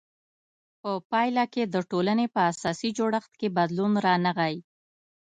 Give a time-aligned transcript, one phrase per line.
[0.81, 4.55] په پایله کې د ټولنې په اساسي جوړښت کې بدلون رانغی.